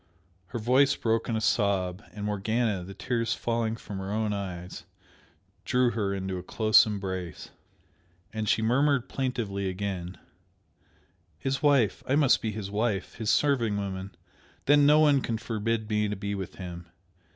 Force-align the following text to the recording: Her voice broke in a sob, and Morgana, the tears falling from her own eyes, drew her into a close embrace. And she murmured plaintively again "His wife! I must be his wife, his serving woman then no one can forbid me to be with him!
Her 0.47 0.57
voice 0.57 0.95
broke 0.95 1.29
in 1.29 1.35
a 1.35 1.39
sob, 1.41 2.01
and 2.11 2.25
Morgana, 2.25 2.83
the 2.83 2.95
tears 2.95 3.35
falling 3.35 3.75
from 3.75 3.99
her 3.99 4.11
own 4.11 4.33
eyes, 4.33 4.85
drew 5.63 5.91
her 5.91 6.11
into 6.11 6.39
a 6.39 6.41
close 6.41 6.87
embrace. 6.87 7.51
And 8.33 8.49
she 8.49 8.63
murmured 8.63 9.07
plaintively 9.09 9.69
again 9.69 10.17
"His 11.37 11.61
wife! 11.61 12.01
I 12.07 12.15
must 12.15 12.41
be 12.41 12.51
his 12.51 12.71
wife, 12.71 13.13
his 13.13 13.29
serving 13.29 13.77
woman 13.77 14.15
then 14.65 14.87
no 14.87 14.99
one 14.99 15.21
can 15.21 15.37
forbid 15.37 15.87
me 15.87 16.07
to 16.09 16.15
be 16.15 16.33
with 16.33 16.55
him! 16.55 16.87